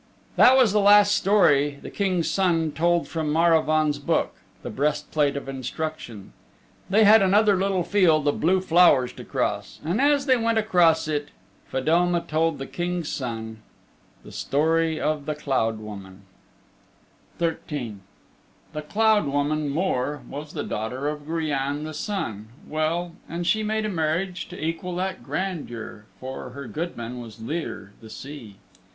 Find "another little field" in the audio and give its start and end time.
7.21-8.27